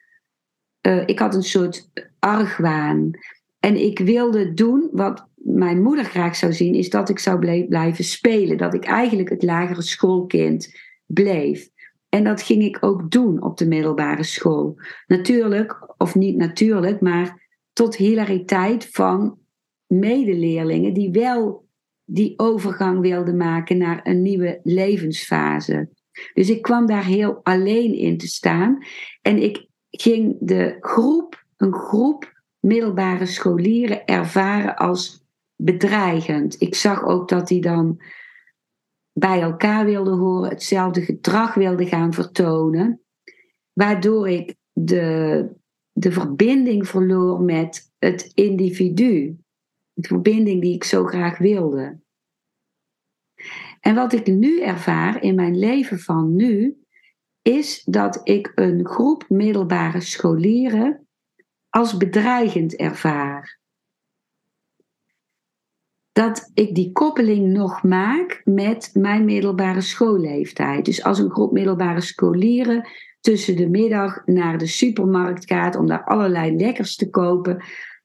Uh, 0.87 1.03
ik 1.05 1.19
had 1.19 1.35
een 1.35 1.43
soort 1.43 1.89
argwaan. 2.19 3.11
En 3.59 3.75
ik 3.75 3.99
wilde 3.99 4.53
doen 4.53 4.89
wat 4.91 5.27
mijn 5.35 5.81
moeder 5.81 6.05
graag 6.05 6.35
zou 6.35 6.53
zien, 6.53 6.73
is 6.73 6.89
dat 6.89 7.09
ik 7.09 7.19
zou 7.19 7.65
blijven 7.67 8.03
spelen. 8.03 8.57
Dat 8.57 8.73
ik 8.73 8.85
eigenlijk 8.85 9.29
het 9.29 9.43
lagere 9.43 9.81
schoolkind 9.81 10.75
bleef. 11.05 11.69
En 12.09 12.23
dat 12.23 12.41
ging 12.41 12.63
ik 12.63 12.77
ook 12.79 13.11
doen 13.11 13.41
op 13.43 13.57
de 13.57 13.67
middelbare 13.67 14.23
school. 14.23 14.75
Natuurlijk, 15.07 15.93
of 15.97 16.15
niet 16.15 16.35
natuurlijk, 16.35 17.01
maar 17.01 17.41
tot 17.73 17.95
hilariteit 17.95 18.89
van 18.91 19.37
medeleerlingen 19.87 20.93
die 20.93 21.11
wel 21.11 21.67
die 22.05 22.33
overgang 22.37 22.99
wilden 22.99 23.37
maken 23.37 23.77
naar 23.77 23.99
een 24.03 24.21
nieuwe 24.21 24.59
levensfase. 24.63 25.89
Dus 26.33 26.49
ik 26.49 26.61
kwam 26.61 26.85
daar 26.85 27.05
heel 27.05 27.39
alleen 27.43 27.93
in 27.93 28.17
te 28.17 28.27
staan. 28.27 28.77
En 29.21 29.43
ik 29.43 29.67
ging 30.00 30.38
de 30.39 30.77
groep, 30.79 31.45
een 31.57 31.73
groep 31.73 32.41
middelbare 32.59 33.25
scholieren 33.25 34.05
ervaren 34.05 34.75
als 34.75 35.23
bedreigend. 35.55 36.62
Ik 36.62 36.75
zag 36.75 37.03
ook 37.03 37.29
dat 37.29 37.47
die 37.47 37.62
dan 37.62 38.01
bij 39.13 39.41
elkaar 39.41 39.85
wilden 39.85 40.17
horen, 40.17 40.50
hetzelfde 40.50 41.01
gedrag 41.01 41.53
wilden 41.53 41.88
gaan 41.88 42.13
vertonen, 42.13 43.01
waardoor 43.73 44.29
ik 44.29 44.55
de, 44.71 45.50
de 45.91 46.12
verbinding 46.12 46.88
verloor 46.88 47.41
met 47.41 47.91
het 48.00 48.31
individu. 48.33 49.38
De 49.93 50.07
verbinding 50.07 50.62
die 50.62 50.73
ik 50.73 50.83
zo 50.83 51.05
graag 51.05 51.38
wilde. 51.38 52.01
En 53.79 53.95
wat 53.95 54.13
ik 54.13 54.27
nu 54.27 54.62
ervaar 54.62 55.23
in 55.23 55.36
mijn 55.36 55.60
leven 55.60 55.99
van 55.99 56.36
nu, 56.36 56.83
is 57.43 57.84
dat 57.84 58.19
ik 58.23 58.51
een 58.56 58.88
groep 58.88 59.25
middelbare 59.29 60.01
scholieren 60.01 61.08
als 61.69 61.97
bedreigend 61.97 62.75
ervaar 62.75 63.62
dat 66.13 66.51
ik 66.53 66.75
die 66.75 66.91
koppeling 66.91 67.53
nog 67.53 67.84
maak 67.84 68.41
met 68.45 68.89
mijn 68.93 69.25
middelbare 69.25 69.82
schoolleeftijd. 69.82 70.86
Dus 70.86 71.03
als 71.03 71.19
een 71.19 71.32
groep 71.32 71.51
middelbare 71.51 72.01
scholieren 72.01 72.88
tussen 73.19 73.56
de 73.56 73.69
middag 73.69 74.25
naar 74.25 74.58
de 74.58 74.67
supermarkt 74.67 75.45
gaat 75.45 75.75
om 75.75 75.88
daar 75.88 76.03
allerlei 76.03 76.56
lekkers 76.56 76.95
te 76.95 77.10
kopen. 77.10 77.63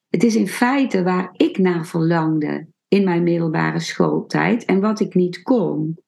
Het 0.08 0.24
is 0.24 0.36
in 0.36 0.48
feite 0.48 1.02
waar 1.02 1.30
ik 1.32 1.58
naar 1.58 1.86
verlangde 1.86 2.66
in 2.88 3.04
mijn 3.04 3.22
middelbare 3.22 3.80
schooltijd 3.80 4.64
en 4.64 4.80
wat 4.80 5.00
ik 5.00 5.14
niet 5.14 5.42
kon. 5.42 5.98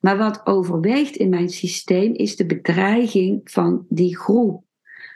Maar 0.00 0.16
wat 0.16 0.46
overweegt 0.46 1.16
in 1.16 1.28
mijn 1.28 1.48
systeem 1.48 2.14
is 2.14 2.36
de 2.36 2.46
bedreiging 2.46 3.40
van 3.44 3.86
die 3.88 4.16
groep, 4.16 4.64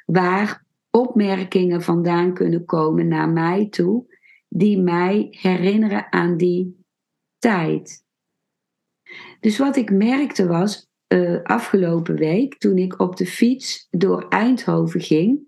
waar 0.06 0.64
opmerkingen 0.90 1.82
vandaan 1.82 2.34
kunnen 2.34 2.64
komen 2.64 3.08
naar 3.08 3.28
mij 3.28 3.68
toe 3.68 4.10
die 4.48 4.78
mij 4.78 5.26
herinneren 5.30 6.12
aan 6.12 6.36
die 6.36 6.84
tijd. 7.38 8.04
Dus 9.40 9.58
wat 9.58 9.76
ik 9.76 9.90
merkte 9.90 10.46
was 10.46 10.90
uh, 11.08 11.42
afgelopen 11.42 12.14
week, 12.14 12.58
toen 12.58 12.78
ik 12.78 13.00
op 13.00 13.16
de 13.16 13.26
fiets 13.26 13.86
door 13.90 14.28
Eindhoven 14.28 15.00
ging, 15.00 15.40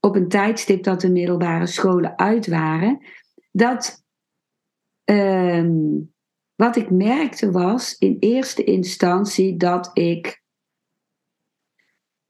op 0.00 0.16
een 0.16 0.28
tijdstip 0.28 0.82
dat 0.82 1.00
de 1.00 1.10
middelbare 1.10 1.66
scholen 1.66 2.18
uit 2.18 2.46
waren, 2.46 3.06
dat 3.50 4.04
uh, 5.10 5.66
wat 6.54 6.76
ik 6.76 6.90
merkte 6.90 7.50
was 7.50 7.96
in 7.98 8.16
eerste 8.20 8.64
instantie 8.64 9.56
dat 9.56 9.90
ik 9.92 10.42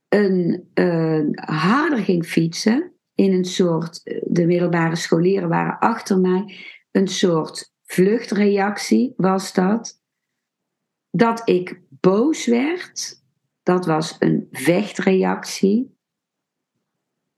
een, 0.09 0.69
harder 1.35 1.99
ging 1.99 2.27
fietsen 2.27 2.93
in 3.15 3.33
een 3.33 3.45
soort, 3.45 4.01
de 4.27 4.47
middelbare 4.47 4.97
scholieren 4.97 5.49
waren 5.49 5.79
achter 5.79 6.19
mij, 6.19 6.57
een 6.91 7.09
soort 7.09 7.73
vluchtreactie 7.83 9.15
was 9.17 9.53
dat. 9.53 10.01
Dat 11.11 11.49
ik 11.49 11.81
boos 11.89 12.47
werd, 12.47 13.23
dat 13.63 13.87
was 13.87 14.17
een 14.19 14.49
vechtreactie. 14.51 15.97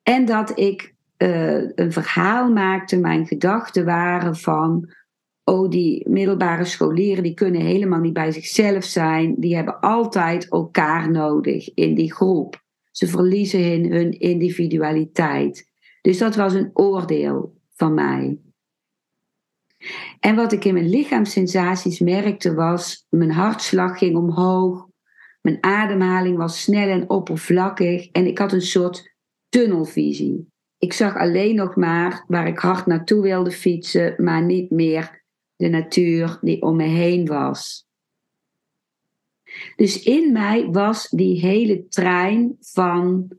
En 0.03 0.25
dat 0.25 0.59
ik 0.59 0.95
uh, 1.19 1.71
een 1.75 1.93
verhaal 1.93 2.53
maakte, 2.53 2.97
mijn 2.97 3.27
gedachten 3.27 3.85
waren 3.85 4.37
van, 4.37 4.95
oh 5.45 5.71
die 5.71 6.09
middelbare 6.09 6.65
scholieren 6.65 7.23
die 7.23 7.35
kunnen 7.35 7.61
helemaal 7.61 8.01
niet 8.01 8.13
bij 8.13 8.33
zichzelf 8.33 8.85
zijn, 8.85 9.35
die 9.39 9.55
hebben 9.55 9.81
altijd 9.81 10.49
elkaar 10.49 11.11
nodig 11.11 11.75
in 11.75 11.95
die 11.95 12.15
groep. 12.15 12.63
Ze 12.91 13.07
verliezen 13.07 13.71
hun, 13.71 13.93
hun 13.93 14.11
individualiteit. 14.11 15.71
Dus 16.01 16.19
dat 16.19 16.37
was 16.37 16.55
een 16.55 16.71
oordeel 16.73 17.61
van 17.75 17.95
mij. 17.95 18.39
En 20.21 20.37
wat 20.37 20.53
ik 20.53 20.65
in 20.65 20.75
mijn 20.75 20.89
lichaamssensaties 20.89 21.99
merkte 21.99 22.55
was, 22.55 23.07
mijn 23.09 23.31
hartslag 23.31 23.99
ging 23.99 24.17
omhoog, 24.17 24.89
mijn 25.41 25.59
ademhaling 25.61 26.37
was 26.37 26.63
snel 26.63 26.89
en 26.89 27.11
oppervlakkig 27.11 28.11
en 28.11 28.27
ik 28.27 28.39
had 28.39 28.53
een 28.53 28.63
soort 28.63 29.15
tunnelvisie. 29.49 30.53
Ik 30.79 30.93
zag 30.93 31.17
alleen 31.17 31.55
nog 31.55 31.77
maar 31.77 32.25
waar 32.27 32.47
ik 32.47 32.59
hard 32.59 32.87
naartoe 32.87 33.23
wilde 33.23 33.51
fietsen, 33.51 34.15
maar 34.17 34.43
niet 34.43 34.71
meer 34.71 35.24
de 35.57 35.69
natuur 35.69 36.39
die 36.41 36.63
om 36.63 36.77
me 36.77 36.85
heen 36.85 37.27
was. 37.27 37.87
Dus 39.77 40.03
in 40.03 40.33
mij 40.33 40.69
was 40.71 41.09
die 41.09 41.41
hele 41.41 41.89
trein 41.89 42.57
van 42.61 43.31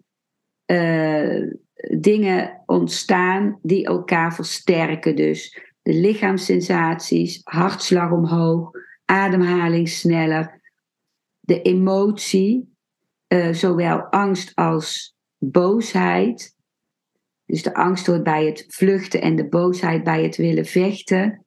uh, 0.66 1.52
dingen 1.98 2.64
ontstaan 2.66 3.60
die 3.62 3.86
elkaar 3.86 4.36
versterken. 4.36 5.16
Dus 5.16 5.62
de 5.82 5.94
lichaamssensaties, 5.94 7.42
hartslag 7.44 8.12
omhoog, 8.12 8.72
ademhaling 9.06 9.90
sneller, 9.90 10.62
de 11.40 11.62
emotie, 11.62 12.74
uh, 13.28 13.54
zowel 13.54 14.00
angst 14.00 14.56
als 14.56 15.16
boosheid. 15.38 16.56
Dus 17.46 17.64
de 17.64 17.74
angst 17.74 18.06
hoort 18.06 18.24
bij 18.24 18.46
het 18.46 18.66
vluchten 18.68 19.22
en 19.22 19.36
de 19.36 19.48
boosheid 19.48 20.04
bij 20.04 20.24
het 20.24 20.36
willen 20.36 20.66
vechten. 20.66 21.45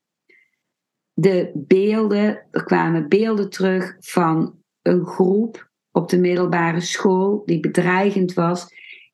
De 1.20 1.50
beelden, 1.54 2.46
er 2.50 2.64
kwamen 2.64 3.08
beelden 3.08 3.50
terug 3.50 3.96
van 3.98 4.58
een 4.82 5.06
groep 5.06 5.70
op 5.90 6.08
de 6.08 6.18
middelbare 6.18 6.80
school 6.80 7.42
die 7.44 7.60
bedreigend 7.60 8.32
was. 8.32 8.66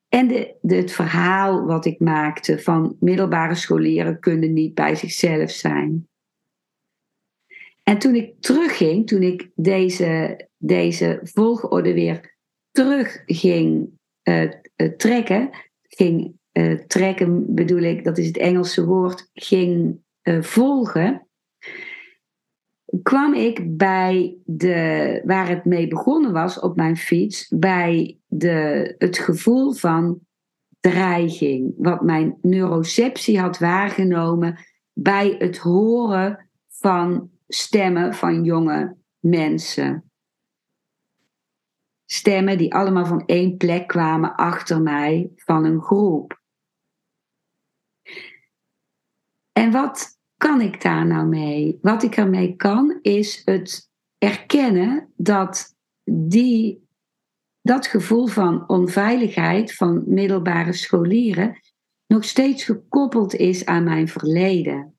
En 0.09 0.27
de, 0.27 0.55
het 0.61 0.91
verhaal 0.91 1.65
wat 1.65 1.85
ik 1.85 1.99
maakte 1.99 2.59
van 2.59 2.95
middelbare 2.99 3.55
scholieren 3.55 4.19
kunnen 4.19 4.53
niet 4.53 4.73
bij 4.73 4.95
zichzelf 4.95 5.51
zijn. 5.51 6.07
En 7.83 7.97
toen 7.97 8.15
ik 8.15 8.33
terugging, 8.39 9.07
toen 9.07 9.21
ik 9.21 9.49
deze, 9.55 10.39
deze 10.57 11.19
volgorde 11.23 11.93
weer 11.93 12.37
terug 12.71 13.23
ging 13.25 13.89
uh, 14.23 14.51
trekken, 14.97 15.49
ging 15.81 16.37
uh, 16.51 16.79
trekken, 16.79 17.53
bedoel 17.55 17.81
ik, 17.81 18.03
dat 18.03 18.17
is 18.17 18.27
het 18.27 18.37
Engelse 18.37 18.85
woord, 18.85 19.29
ging 19.33 20.03
volgen, 20.41 21.24
kwam 23.05 23.33
ik 23.33 23.77
bij 23.77 24.37
de, 24.45 25.21
waar 25.25 25.47
het 25.47 25.65
mee 25.65 25.87
begonnen 25.87 26.31
was 26.31 26.59
op 26.59 26.75
mijn 26.75 26.97
fiets, 26.97 27.47
bij 27.47 28.19
de, 28.27 28.95
het 28.97 29.17
gevoel 29.17 29.71
van 29.71 30.19
dreiging, 30.79 31.73
wat 31.77 32.01
mijn 32.01 32.37
neuroceptie 32.41 33.39
had 33.39 33.59
waargenomen 33.59 34.59
bij 34.93 35.35
het 35.37 35.57
horen 35.57 36.49
van 36.67 37.29
stemmen 37.47 38.13
van 38.13 38.43
jonge 38.43 38.95
mensen. 39.19 40.11
Stemmen 42.05 42.57
die 42.57 42.73
allemaal 42.73 43.05
van 43.05 43.25
één 43.25 43.57
plek 43.57 43.87
kwamen 43.87 44.35
achter 44.35 44.81
mij 44.81 45.31
van 45.35 45.65
een 45.65 45.81
groep. 45.81 46.41
En 49.51 49.71
wat 49.71 50.14
kan 50.37 50.61
ik 50.61 50.81
daar 50.81 51.05
nou 51.05 51.27
mee? 51.27 51.77
Wat 51.81 52.03
ik 52.03 52.17
ermee 52.17 52.55
kan, 52.55 52.99
is 53.01 53.41
het 53.45 53.89
erkennen 54.17 55.13
dat 55.15 55.75
die, 56.03 56.87
dat 57.61 57.87
gevoel 57.87 58.27
van 58.27 58.69
onveiligheid 58.69 59.75
van 59.75 60.03
middelbare 60.07 60.73
scholieren 60.73 61.59
nog 62.07 62.23
steeds 62.23 62.63
gekoppeld 62.63 63.35
is 63.35 63.65
aan 63.65 63.83
mijn 63.83 64.07
verleden. 64.07 64.95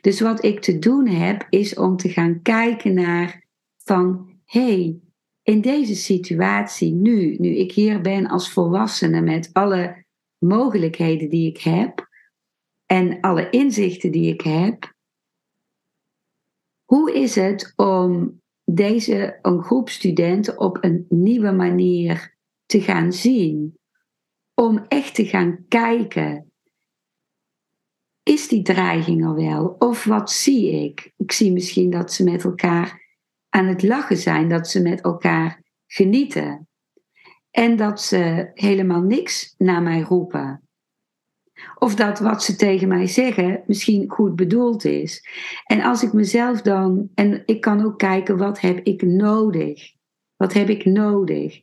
Dus 0.00 0.20
wat 0.20 0.44
ik 0.44 0.60
te 0.60 0.78
doen 0.78 1.08
heb, 1.08 1.46
is 1.50 1.74
om 1.74 1.96
te 1.96 2.08
gaan 2.08 2.42
kijken 2.42 2.94
naar 2.94 3.44
van 3.76 4.32
hey, 4.44 4.98
in 5.42 5.60
deze 5.60 5.94
situatie 5.94 6.92
nu, 6.92 7.36
nu 7.38 7.48
ik 7.48 7.72
hier 7.72 8.00
ben 8.00 8.26
als 8.26 8.52
volwassene 8.52 9.20
met 9.20 9.50
alle 9.52 10.04
mogelijkheden 10.38 11.28
die 11.28 11.48
ik 11.48 11.60
heb 11.60 12.03
en 12.94 13.20
alle 13.20 13.50
inzichten 13.50 14.12
die 14.12 14.32
ik 14.32 14.40
heb, 14.40 14.94
hoe 16.84 17.12
is 17.14 17.34
het 17.34 17.72
om 17.76 18.40
deze 18.64 19.38
een 19.42 19.62
groep 19.62 19.88
studenten 19.88 20.58
op 20.58 20.84
een 20.84 21.06
nieuwe 21.08 21.52
manier 21.52 22.36
te 22.66 22.80
gaan 22.80 23.12
zien? 23.12 23.78
Om 24.54 24.84
echt 24.88 25.14
te 25.14 25.26
gaan 25.26 25.64
kijken. 25.68 26.52
Is 28.22 28.48
die 28.48 28.62
dreiging 28.62 29.24
er 29.24 29.34
wel? 29.34 29.76
Of 29.78 30.04
wat 30.04 30.30
zie 30.30 30.84
ik? 30.84 31.12
Ik 31.16 31.32
zie 31.32 31.52
misschien 31.52 31.90
dat 31.90 32.12
ze 32.12 32.24
met 32.24 32.44
elkaar 32.44 33.16
aan 33.48 33.66
het 33.66 33.82
lachen 33.82 34.16
zijn, 34.16 34.48
dat 34.48 34.68
ze 34.68 34.82
met 34.82 35.00
elkaar 35.00 35.62
genieten. 35.86 36.68
En 37.50 37.76
dat 37.76 38.00
ze 38.00 38.50
helemaal 38.54 39.02
niks 39.02 39.54
naar 39.58 39.82
mij 39.82 40.00
roepen. 40.00 40.63
Of 41.78 41.94
dat 41.94 42.18
wat 42.18 42.42
ze 42.42 42.56
tegen 42.56 42.88
mij 42.88 43.06
zeggen 43.06 43.62
misschien 43.66 44.10
goed 44.10 44.36
bedoeld 44.36 44.84
is. 44.84 45.28
En 45.64 45.82
als 45.82 46.02
ik 46.02 46.12
mezelf 46.12 46.62
dan, 46.62 47.08
en 47.14 47.42
ik 47.46 47.60
kan 47.60 47.84
ook 47.84 47.98
kijken, 47.98 48.36
wat 48.36 48.60
heb 48.60 48.80
ik 48.82 49.02
nodig? 49.02 49.92
Wat 50.36 50.52
heb 50.52 50.68
ik 50.68 50.84
nodig? 50.84 51.60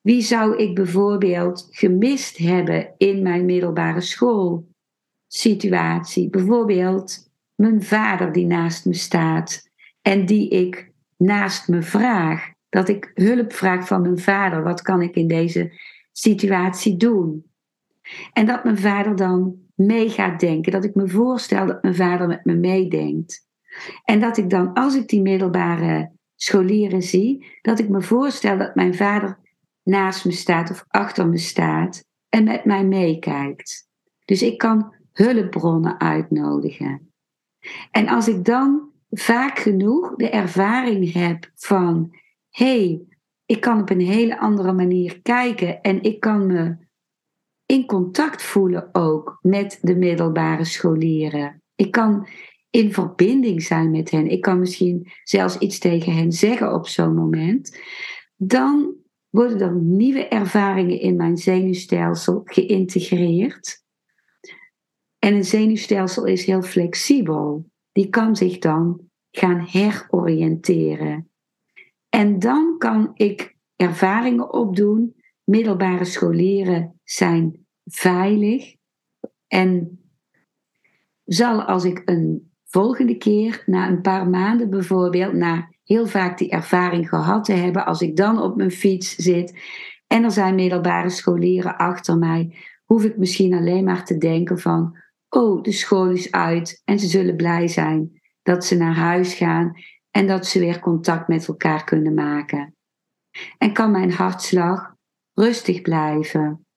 Wie 0.00 0.22
zou 0.22 0.56
ik 0.56 0.74
bijvoorbeeld 0.74 1.66
gemist 1.70 2.36
hebben 2.36 2.94
in 2.96 3.22
mijn 3.22 3.44
middelbare 3.44 4.00
schoolsituatie? 4.00 6.30
Bijvoorbeeld 6.30 7.30
mijn 7.54 7.82
vader 7.82 8.32
die 8.32 8.46
naast 8.46 8.84
me 8.84 8.94
staat 8.94 9.70
en 10.02 10.26
die 10.26 10.48
ik 10.48 10.92
naast 11.16 11.68
me 11.68 11.82
vraag. 11.82 12.56
Dat 12.68 12.88
ik 12.88 13.10
hulp 13.14 13.52
vraag 13.52 13.86
van 13.86 14.02
mijn 14.02 14.18
vader. 14.18 14.62
Wat 14.62 14.82
kan 14.82 15.02
ik 15.02 15.14
in 15.14 15.28
deze 15.28 15.72
situatie 16.12 16.96
doen? 16.96 17.47
En 18.32 18.46
dat 18.46 18.64
mijn 18.64 18.78
vader 18.78 19.16
dan 19.16 19.56
mee 19.74 20.08
gaat 20.08 20.40
denken. 20.40 20.72
Dat 20.72 20.84
ik 20.84 20.94
me 20.94 21.08
voorstel 21.08 21.66
dat 21.66 21.82
mijn 21.82 21.94
vader 21.94 22.26
met 22.26 22.44
me 22.44 22.54
meedenkt. 22.54 23.46
En 24.04 24.20
dat 24.20 24.36
ik 24.36 24.50
dan, 24.50 24.72
als 24.72 24.94
ik 24.94 25.08
die 25.08 25.22
middelbare 25.22 26.12
scholieren 26.34 27.02
zie, 27.02 27.46
dat 27.62 27.78
ik 27.78 27.88
me 27.88 28.02
voorstel 28.02 28.58
dat 28.58 28.74
mijn 28.74 28.94
vader 28.94 29.38
naast 29.82 30.24
me 30.24 30.32
staat 30.32 30.70
of 30.70 30.84
achter 30.88 31.28
me 31.28 31.38
staat 31.38 32.04
en 32.28 32.44
met 32.44 32.64
mij 32.64 32.84
meekijkt. 32.84 33.88
Dus 34.24 34.42
ik 34.42 34.58
kan 34.58 34.94
hulpbronnen 35.12 36.00
uitnodigen. 36.00 37.12
En 37.90 38.08
als 38.08 38.28
ik 38.28 38.44
dan 38.44 38.90
vaak 39.10 39.58
genoeg 39.58 40.14
de 40.16 40.30
ervaring 40.30 41.12
heb 41.12 41.50
van 41.54 42.16
hé, 42.50 42.84
hey, 42.86 43.02
ik 43.46 43.60
kan 43.60 43.80
op 43.80 43.90
een 43.90 44.00
hele 44.00 44.38
andere 44.38 44.72
manier 44.72 45.20
kijken 45.22 45.80
en 45.80 46.02
ik 46.02 46.20
kan 46.20 46.46
me 46.46 46.76
in 47.68 47.86
contact 47.86 48.42
voelen 48.42 48.88
ook 48.92 49.38
met 49.42 49.78
de 49.82 49.96
middelbare 49.96 50.64
scholieren. 50.64 51.62
Ik 51.74 51.90
kan 51.90 52.28
in 52.70 52.92
verbinding 52.92 53.62
zijn 53.62 53.90
met 53.90 54.10
hen. 54.10 54.26
Ik 54.26 54.40
kan 54.40 54.58
misschien 54.58 55.10
zelfs 55.22 55.58
iets 55.58 55.78
tegen 55.78 56.14
hen 56.14 56.32
zeggen 56.32 56.74
op 56.74 56.86
zo'n 56.86 57.14
moment. 57.14 57.78
Dan 58.36 58.96
worden 59.30 59.60
er 59.60 59.74
nieuwe 59.74 60.28
ervaringen 60.28 61.00
in 61.00 61.16
mijn 61.16 61.36
zenuwstelsel 61.36 62.40
geïntegreerd. 62.44 63.84
En 65.18 65.34
een 65.34 65.44
zenuwstelsel 65.44 66.24
is 66.24 66.44
heel 66.44 66.62
flexibel. 66.62 67.70
Die 67.92 68.08
kan 68.08 68.36
zich 68.36 68.58
dan 68.58 69.00
gaan 69.30 69.60
heroriënteren. 69.60 71.30
En 72.08 72.38
dan 72.38 72.78
kan 72.78 73.10
ik 73.14 73.56
ervaringen 73.76 74.52
opdoen. 74.52 75.16
Middelbare 75.44 76.04
scholieren 76.04 76.97
zijn 77.10 77.66
veilig. 77.84 78.74
En 79.46 80.00
zal 81.24 81.62
als 81.62 81.84
ik 81.84 82.02
een 82.04 82.52
volgende 82.64 83.16
keer, 83.16 83.62
na 83.66 83.88
een 83.88 84.00
paar 84.00 84.28
maanden 84.28 84.70
bijvoorbeeld, 84.70 85.32
na 85.32 85.68
heel 85.84 86.06
vaak 86.06 86.38
die 86.38 86.50
ervaring 86.50 87.08
gehad 87.08 87.44
te 87.44 87.52
hebben, 87.52 87.86
als 87.86 88.00
ik 88.00 88.16
dan 88.16 88.42
op 88.42 88.56
mijn 88.56 88.70
fiets 88.70 89.14
zit 89.14 89.58
en 90.06 90.24
er 90.24 90.30
zijn 90.30 90.54
middelbare 90.54 91.08
scholieren 91.08 91.76
achter 91.76 92.18
mij, 92.18 92.56
hoef 92.84 93.04
ik 93.04 93.16
misschien 93.16 93.54
alleen 93.54 93.84
maar 93.84 94.04
te 94.04 94.18
denken 94.18 94.58
van, 94.58 94.98
oh, 95.28 95.62
de 95.62 95.72
school 95.72 96.10
is 96.10 96.32
uit 96.32 96.82
en 96.84 96.98
ze 96.98 97.06
zullen 97.06 97.36
blij 97.36 97.68
zijn 97.68 98.20
dat 98.42 98.64
ze 98.64 98.76
naar 98.76 98.96
huis 98.96 99.34
gaan 99.34 99.72
en 100.10 100.26
dat 100.26 100.46
ze 100.46 100.58
weer 100.58 100.80
contact 100.80 101.28
met 101.28 101.48
elkaar 101.48 101.84
kunnen 101.84 102.14
maken. 102.14 102.76
En 103.58 103.72
kan 103.72 103.90
mijn 103.90 104.12
hartslag 104.12 104.94
rustig 105.34 105.82
blijven. 105.82 106.67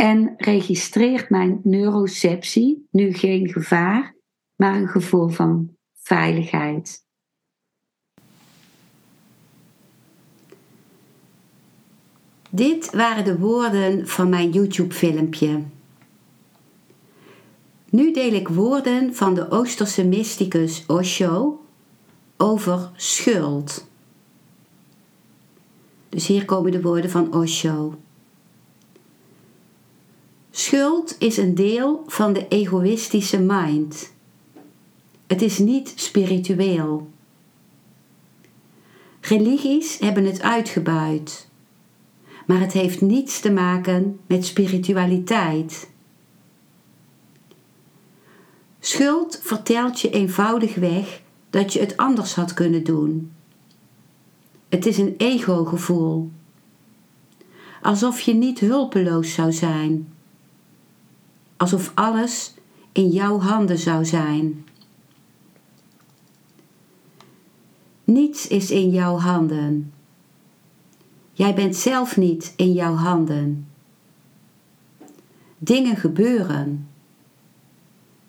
En 0.00 0.34
registreert 0.36 1.30
mijn 1.30 1.60
neuroceptie 1.62 2.88
nu 2.90 3.12
geen 3.12 3.48
gevaar, 3.48 4.16
maar 4.56 4.74
een 4.74 4.88
gevoel 4.88 5.28
van 5.28 5.76
veiligheid. 5.92 7.04
Dit 12.50 12.90
waren 12.90 13.24
de 13.24 13.38
woorden 13.38 14.08
van 14.08 14.28
mijn 14.28 14.50
YouTube-filmpje. 14.50 15.62
Nu 17.90 18.12
deel 18.12 18.32
ik 18.32 18.48
woorden 18.48 19.14
van 19.14 19.34
de 19.34 19.50
Oosterse 19.50 20.04
mysticus 20.04 20.84
Osho 20.86 21.60
over 22.36 22.90
schuld. 22.96 23.88
Dus 26.08 26.26
hier 26.26 26.44
komen 26.44 26.72
de 26.72 26.82
woorden 26.82 27.10
van 27.10 27.34
Osho. 27.34 27.98
Schuld 30.50 31.16
is 31.18 31.36
een 31.36 31.54
deel 31.54 32.04
van 32.06 32.32
de 32.32 32.48
egoïstische 32.48 33.40
mind. 33.40 34.12
Het 35.26 35.42
is 35.42 35.58
niet 35.58 35.92
spiritueel. 35.96 37.10
Religies 39.20 39.98
hebben 39.98 40.24
het 40.24 40.42
uitgebuit, 40.42 41.48
maar 42.46 42.60
het 42.60 42.72
heeft 42.72 43.00
niets 43.00 43.40
te 43.40 43.50
maken 43.52 44.20
met 44.26 44.46
spiritualiteit. 44.46 45.88
Schuld 48.80 49.40
vertelt 49.42 50.00
je 50.00 50.10
eenvoudigweg 50.10 51.22
dat 51.50 51.72
je 51.72 51.80
het 51.80 51.96
anders 51.96 52.34
had 52.34 52.54
kunnen 52.54 52.84
doen. 52.84 53.32
Het 54.68 54.86
is 54.86 54.98
een 54.98 55.14
ego-gevoel. 55.16 56.30
Alsof 57.82 58.20
je 58.20 58.34
niet 58.34 58.60
hulpeloos 58.60 59.32
zou 59.32 59.52
zijn. 59.52 60.08
Alsof 61.60 61.92
alles 61.94 62.54
in 62.92 63.08
jouw 63.08 63.40
handen 63.40 63.78
zou 63.78 64.04
zijn. 64.04 64.66
Niets 68.04 68.46
is 68.46 68.70
in 68.70 68.90
jouw 68.90 69.18
handen. 69.18 69.92
Jij 71.32 71.54
bent 71.54 71.76
zelf 71.76 72.16
niet 72.16 72.52
in 72.56 72.72
jouw 72.72 72.94
handen. 72.94 73.68
Dingen 75.58 75.96
gebeuren. 75.96 76.88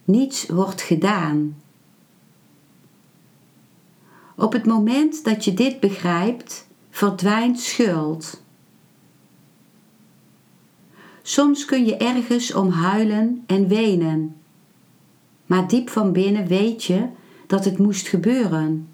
Niets 0.04 0.46
wordt 0.46 0.82
gedaan. 0.82 1.62
Op 4.36 4.54
het 4.54 4.66
moment 4.66 5.24
dat 5.24 5.46
je 5.46 5.54
dit 5.54 5.80
begrijpt, 5.80 6.68
verdwijnt 6.90 7.60
schuld. 7.60 8.41
Soms 11.22 11.66
kun 11.66 11.86
je 11.86 11.98
ergens 11.98 12.54
om 12.54 12.70
huilen 12.70 13.44
en 13.46 13.68
wenen. 13.68 14.36
Maar 15.46 15.68
diep 15.68 15.90
van 15.90 16.12
binnen 16.12 16.48
weet 16.48 16.84
je 16.84 17.08
dat 17.48 17.66
het 17.66 17.78
moest 17.78 18.08
gebeuren. 18.08 18.88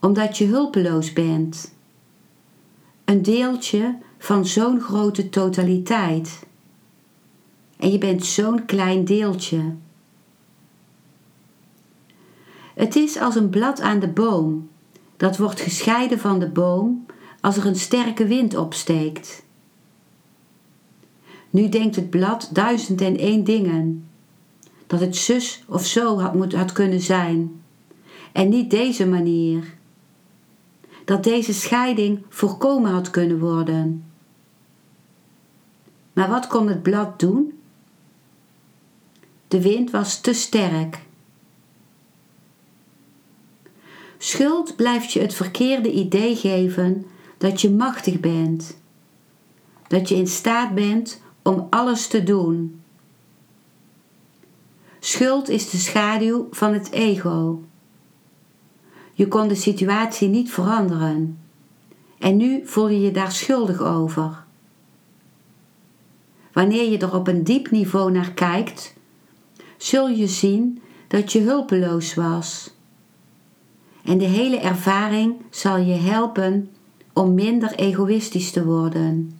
Omdat 0.00 0.38
je 0.38 0.46
hulpeloos 0.46 1.12
bent. 1.12 1.74
Een 3.04 3.22
deeltje 3.22 3.98
van 4.18 4.46
zo'n 4.46 4.80
grote 4.80 5.28
totaliteit. 5.28 6.46
En 7.76 7.92
je 7.92 7.98
bent 7.98 8.24
zo'n 8.24 8.64
klein 8.64 9.04
deeltje. 9.04 9.74
Het 12.74 12.96
is 12.96 13.18
als 13.18 13.34
een 13.34 13.50
blad 13.50 13.80
aan 13.80 13.98
de 13.98 14.08
boom. 14.08 14.68
Dat 15.16 15.36
wordt 15.36 15.60
gescheiden 15.60 16.18
van 16.18 16.38
de 16.38 16.48
boom 16.48 17.06
als 17.40 17.56
er 17.56 17.66
een 17.66 17.76
sterke 17.76 18.26
wind 18.26 18.56
opsteekt. 18.56 19.46
Nu 21.50 21.68
denkt 21.68 21.96
het 21.96 22.10
blad 22.10 22.48
duizend 22.52 23.00
en 23.00 23.16
één 23.16 23.44
dingen. 23.44 24.08
Dat 24.86 25.00
het 25.00 25.16
zus 25.16 25.64
of 25.66 25.86
zo 25.86 26.18
had, 26.18 26.34
moet, 26.34 26.54
had 26.54 26.72
kunnen 26.72 27.00
zijn. 27.00 27.62
En 28.32 28.48
niet 28.48 28.70
deze 28.70 29.06
manier. 29.06 29.76
Dat 31.04 31.24
deze 31.24 31.52
scheiding 31.52 32.22
voorkomen 32.28 32.90
had 32.90 33.10
kunnen 33.10 33.38
worden. 33.38 34.04
Maar 36.12 36.28
wat 36.28 36.46
kon 36.46 36.68
het 36.68 36.82
blad 36.82 37.20
doen? 37.20 37.58
De 39.48 39.62
wind 39.62 39.90
was 39.90 40.20
te 40.20 40.32
sterk. 40.32 41.06
Schuld 44.18 44.76
blijft 44.76 45.12
je 45.12 45.20
het 45.20 45.34
verkeerde 45.34 45.92
idee 45.92 46.36
geven 46.36 47.06
dat 47.38 47.60
je 47.60 47.70
machtig 47.70 48.20
bent. 48.20 48.78
Dat 49.86 50.08
je 50.08 50.14
in 50.14 50.26
staat 50.26 50.74
bent 50.74 51.20
om 51.48 51.66
alles 51.70 52.06
te 52.06 52.22
doen. 52.22 52.80
Schuld 54.98 55.48
is 55.48 55.70
de 55.70 55.76
schaduw 55.76 56.48
van 56.50 56.72
het 56.72 56.90
ego. 56.90 57.62
Je 59.12 59.28
kon 59.28 59.48
de 59.48 59.54
situatie 59.54 60.28
niet 60.28 60.50
veranderen 60.50 61.38
en 62.18 62.36
nu 62.36 62.66
voel 62.66 62.88
je 62.88 63.00
je 63.00 63.10
daar 63.10 63.32
schuldig 63.32 63.82
over. 63.82 64.44
Wanneer 66.52 66.90
je 66.90 66.98
er 66.98 67.14
op 67.14 67.28
een 67.28 67.44
diep 67.44 67.70
niveau 67.70 68.12
naar 68.12 68.32
kijkt, 68.32 68.94
zul 69.76 70.08
je 70.08 70.26
zien 70.26 70.82
dat 71.08 71.32
je 71.32 71.40
hulpeloos 71.40 72.14
was. 72.14 72.74
En 74.04 74.18
de 74.18 74.24
hele 74.24 74.58
ervaring 74.58 75.34
zal 75.50 75.76
je 75.76 75.94
helpen 75.94 76.70
om 77.12 77.34
minder 77.34 77.74
egoïstisch 77.74 78.50
te 78.50 78.64
worden. 78.64 79.37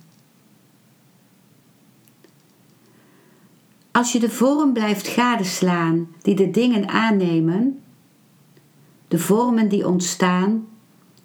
Als 3.98 4.12
je 4.12 4.18
de 4.18 4.30
vorm 4.30 4.72
blijft 4.72 5.08
gadeslaan 5.08 6.08
die 6.22 6.34
de 6.34 6.50
dingen 6.50 6.88
aannemen, 6.88 7.82
de 9.08 9.18
vormen 9.18 9.68
die 9.68 9.86
ontstaan 9.86 10.68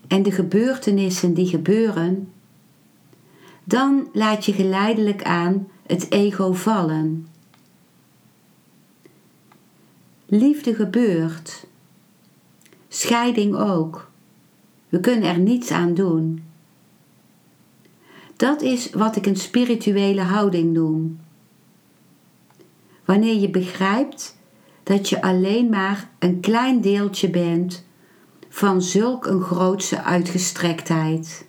en 0.07 0.23
de 0.23 0.31
gebeurtenissen 0.31 1.33
die 1.33 1.47
gebeuren, 1.47 2.31
dan 3.63 4.07
laat 4.13 4.45
je 4.45 4.53
geleidelijk 4.53 5.23
aan 5.23 5.67
het 5.88 6.12
ego 6.12 6.53
vallen. 6.53 7.27
Liefde 10.25 10.75
gebeurt, 10.75 11.65
scheiding 12.88 13.55
ook. 13.55 14.12
We 14.89 14.99
kunnen 14.99 15.29
er 15.29 15.39
niets 15.39 15.71
aan 15.71 15.93
doen. 15.93 16.43
Dat 18.36 18.62
is 18.62 18.89
wat 18.89 19.15
ik 19.15 19.25
een 19.25 19.38
spirituele 19.38 20.21
houding 20.21 20.73
noem. 20.73 21.19
Wanneer 23.13 23.39
je 23.39 23.49
begrijpt 23.49 24.38
dat 24.84 25.10
je 25.10 25.21
alleen 25.21 25.69
maar 25.69 26.10
een 26.19 26.39
klein 26.39 26.82
deeltje 26.82 27.30
bent 27.30 27.86
van 28.49 28.82
zulk 28.82 29.26
een 29.26 29.41
grootse 29.41 30.04
uitgestrektheid. 30.04 31.47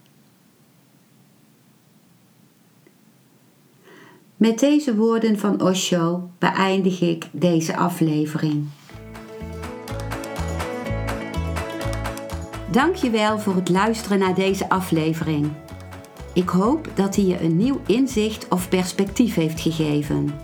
Met 4.37 4.59
deze 4.59 4.97
woorden 4.97 5.39
van 5.39 5.63
Osho 5.63 6.31
beëindig 6.39 7.01
ik 7.01 7.29
deze 7.33 7.77
aflevering. 7.77 8.67
Dankjewel 12.71 13.39
voor 13.39 13.55
het 13.55 13.69
luisteren 13.69 14.19
naar 14.19 14.35
deze 14.35 14.69
aflevering. 14.69 15.53
Ik 16.33 16.49
hoop 16.49 16.89
dat 16.95 17.17
hij 17.17 17.25
je 17.25 17.41
een 17.41 17.57
nieuw 17.57 17.81
inzicht 17.87 18.49
of 18.49 18.69
perspectief 18.69 19.35
heeft 19.35 19.61
gegeven. 19.61 20.44